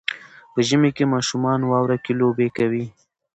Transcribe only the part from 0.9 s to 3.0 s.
کې ماشومان واوره کې لوبې کوي.